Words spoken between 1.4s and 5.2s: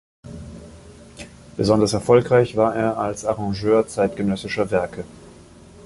Besonders erfolgreich war er als Arrangeur zeitgenössischer Werke.